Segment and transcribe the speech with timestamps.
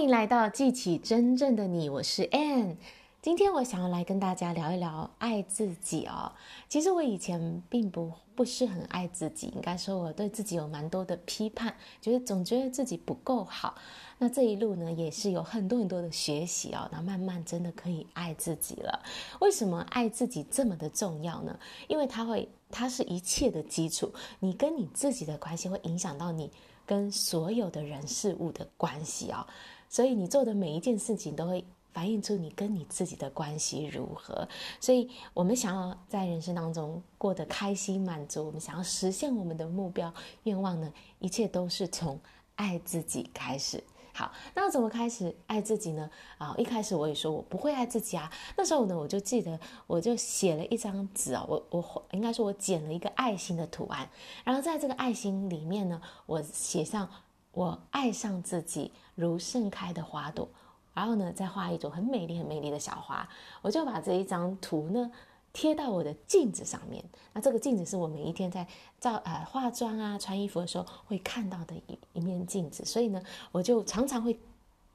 [0.00, 2.76] 欢迎来到记起真正的你，我是 Ann。
[3.20, 6.32] 今天我想要来跟大家聊一聊爱自己哦。
[6.70, 13.74] 其实我以前并不不是很爱自己，应该说我对自己有蛮多的批判，就是总觉得自己不够好。
[14.16, 19.02] 那这一路呢，也是有很多很多的学习哦，那慢慢真的可以爱自己了。
[19.42, 21.54] 为什么爱自己这么的重要呢？
[21.88, 24.10] 因为它会，它是一切的基础。
[24.38, 26.50] 你跟你自己的关系会影响到你
[26.86, 29.46] 跟所有的人事物的关系哦。
[29.90, 34.48] 所以你做的每一件事情都会反映出你跟你自己的关系如何。
[34.80, 42.20] 所以我们想要在人生当中过得开心满足，我们想要实现我们的目标愿望呢，一切都是从
[42.54, 43.82] 爱自己开始。
[44.12, 46.08] 好，那怎么开始爱自己呢？
[46.38, 48.30] 啊，一开始我也说我不会爱自己啊。
[48.56, 54.08] 那时候呢，我就记得我就写了一张纸啊，我我应该说我剪了一个爱心的图案，
[54.44, 57.10] 然后在这个爱心里面呢，我写上。
[57.52, 60.48] 我爱上自己，如盛开的花朵，
[60.94, 63.28] 然后呢，再画一朵很美丽、很美丽的小花。
[63.62, 65.10] 我就把这一张图呢
[65.52, 67.04] 贴到我的镜子上面。
[67.32, 68.66] 那这个镜子是我每一天在
[68.98, 74.38] 照呃化妆啊、穿衣服的时候会看到的一一面镜子，所以呢，我就常常会。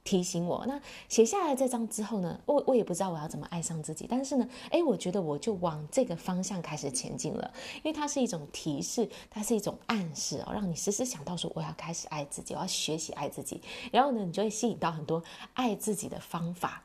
[0.05, 13.59] 提醒我，那写下来这张之后呢，我我也不知道我要怎么爱上自己，但是呢，哎，我觉得我就往这个方向开始前进了，因为它是一种提示，它是一种暗示哦，让你时时想到说我要开始爱自己，我要学习爱自己，
[13.91, 15.21] 然后呢，你就会吸引到很多
[15.55, 16.84] 爱自己的方法。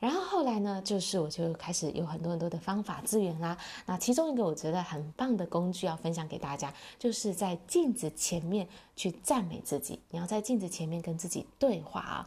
[0.00, 3.56] 然后后来呢，就是我就开始有很多很多的方法资源啦。
[3.84, 10.00] 那其中一个我觉得很棒的工具要分享给大家，就是在镜子前面去赞美自己。
[10.08, 12.26] 你要在镜子前面跟自己对话啊，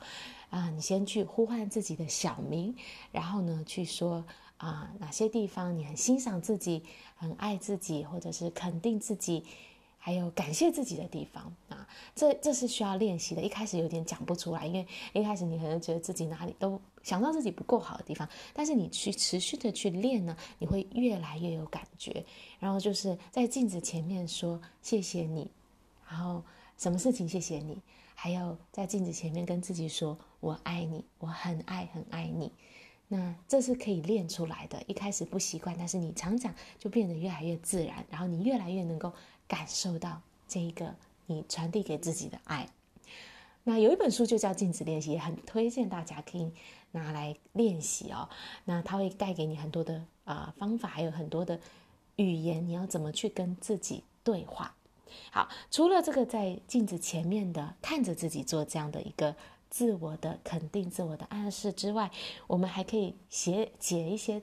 [0.51, 2.75] 啊，你先去呼唤自己的小名，
[3.11, 4.23] 然后呢去说
[4.57, 6.83] 啊哪些地方你很欣赏自己，
[7.15, 9.43] 很爱自己，或者是肯定自己。
[10.05, 13.41] 还有感谢自己的地方啊，这这是需要练习的。
[13.41, 22.25] 一开始有点讲不出来，因为一开始你可能觉得自己哪里都想到自己不够好的地方，但是你去持续的去练呢，你会越来越有感觉。
[22.59, 25.49] 然后就是在镜子前面说谢谢你，
[26.05, 26.43] 然后
[26.77, 27.81] 什么事情谢谢你，
[28.13, 32.51] 还有在镜子前面跟自己说我爱你，我很爱很爱你。
[33.07, 34.83] 那这是可以练出来的。
[34.85, 39.13] 一开始不习惯，但是你常常就变得越来越自然，然后你越来越能够。
[39.53, 40.95] 感受到这一个
[41.27, 42.67] 你传递给自己的爱，
[43.63, 46.51] 那有一本书就叫《镜子练习》，也很推荐大家可以
[46.91, 48.27] 拿来练习哦。
[48.65, 51.59] 那它会带给你很多的啊、方法，还有很多的
[52.15, 54.75] 语言，你要怎么去跟自己对话？
[55.31, 59.35] 好，除了这个在镜子前面的看着自己做这样的一个
[59.69, 62.09] 自我的肯定、自我的暗示之外，
[62.47, 64.41] 我们还可以写写一些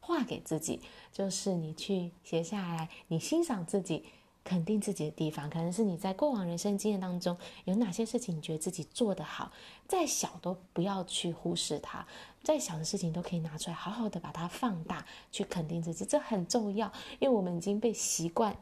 [0.00, 0.80] 话给自己，
[1.12, 4.06] 就是你去写下来，你欣赏自己。
[4.46, 9.50] 肯定自己的地方，可能是你在过往人生经验当中有哪些事情，你觉得自己做得好，
[9.88, 12.06] 再小都不要去忽视它，
[12.44, 18.56] 再小的事情都可以拿出来，好好的把它放大，去肯定自己，这很重要，因为我们已经被习惯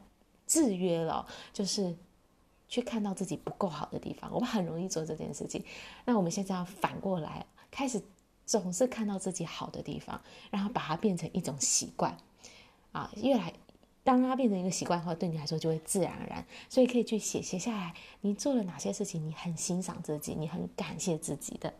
[0.47, 1.95] 制约了，就是
[2.67, 5.63] 去看到自己不够好的地方，我们很容易做这件事情。
[6.03, 8.01] 那我们现在要反过来，开始
[8.43, 10.19] 总是看到自己好的地方，
[10.49, 12.17] 然后把它变成一种习惯，
[12.91, 13.53] 啊，越来。
[14.05, 16.45] 当它变成一个习惯的话，对你来说就会自然而然。
[16.69, 21.73] 所以可以去写写下来，你做了哪些事情，你很欣赏自己，你很感谢自己的。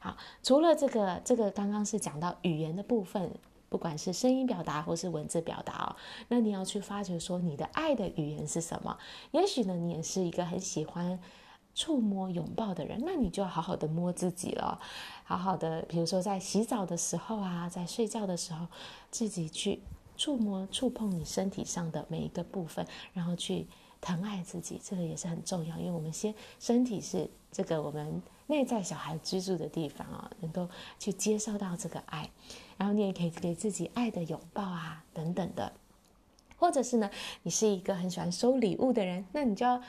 [0.00, 3.30] 好，除了这个，这个刚刚是讲到语言的部分，
[3.68, 5.96] 不管是声音表达或是文字表达哦，
[6.28, 8.98] 那你要去发掘说你的爱的语言是什么？
[9.30, 11.20] 也许呢，你也是一个很喜欢
[11.72, 14.80] 触摸、拥抱的人，那你就要好好的摸自己了，
[15.22, 18.66] 好好的，比如说在洗澡的时候啊，在睡觉的时候，
[19.12, 19.80] 自己去。
[20.16, 23.66] 触摸、触碰你身体上的每一个部分，然后去
[24.00, 25.76] 疼爱自己，这个也是很重要。
[25.78, 32.30] 因为我们先身体是这个我们内在小孩居住的地方啊，能够去接受到这个爱，
[32.76, 35.72] 然后你也可以给自己爱的拥抱啊，等等的。
[36.56, 37.10] 或者是呢，
[37.42, 39.82] 你是一个很喜欢收礼物的人，那你就要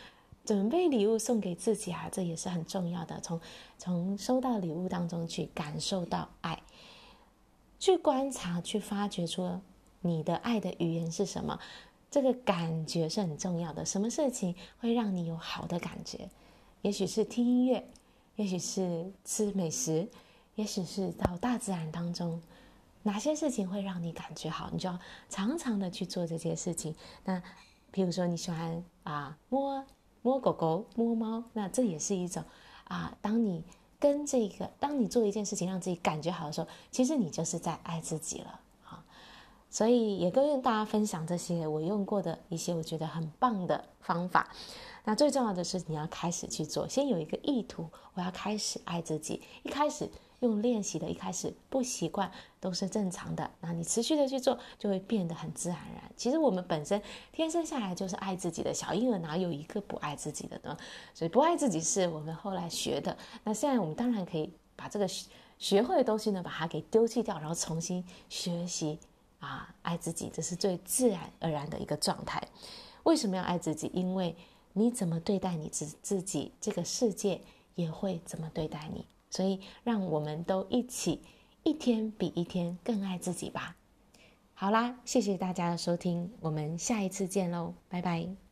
[0.44, 3.19] 准备礼物送给自己啊，这也是很重要的。
[3.22, 3.40] 从
[3.78, 6.61] 从收到礼物当中去感受到爱，
[7.79, 9.61] 去观察，去发掘出。
[10.05, 11.59] 你的爱的语言是什么？
[12.11, 13.84] 这个感觉是很重要的。
[13.84, 16.29] 什么事情会让你有好的感觉？
[16.84, 17.84] 也许是听音乐，
[18.35, 20.07] 也许是吃美食，
[20.53, 22.40] 也许是到大自然当中。
[23.02, 24.69] 哪些事情会让你感觉好？
[24.72, 26.96] 你就要常常的去做这些事情。
[27.23, 27.41] 那，
[27.91, 29.84] 譬如说你喜欢啊摸
[30.22, 32.43] 摸狗狗、摸猫，那这也是一种
[32.85, 33.17] 啊。
[33.22, 33.63] 当你
[33.99, 38.59] 跟这个，当你做一件事情让自己感觉好的时候，其实你就是在爱自己了。
[39.75, 44.49] 所以也跟大家分享这些我用过的一些我觉得很棒的方法。
[45.03, 49.41] 那最重要的是你要开始去做，先有一个意图，我要开始爱自己。
[49.63, 52.31] 一开始用练习的，一开始不习惯
[52.61, 53.51] 都是正常的。
[53.59, 56.09] 那你持续的去做，就会变得很自然而然。
[56.16, 57.01] 其实我们本身
[57.33, 60.77] 天生下来就是爱自己的，小婴儿哪有一个不爱自己的呢？
[61.13, 63.17] 所以不爱自己是我们后来学的。
[63.43, 65.05] 那现在我们当然可以把这个
[65.59, 68.97] 学会的东西呢，把它给丢弃掉，然后重新学习
[69.46, 72.42] 啊，爱自己，这是最自然而然的一个状态。
[73.03, 73.90] 为什么要爱自己？
[73.94, 74.36] 因为
[74.74, 77.42] 你怎么对待你自自己，这个世界
[77.76, 79.06] 也会怎么对待你。
[79.30, 81.22] 所以，让我们都一起
[81.64, 83.76] 一天比一天更爱自己吧。
[84.53, 88.45] 好啦，谢谢大家的收听，我们下一次见喽，拜拜。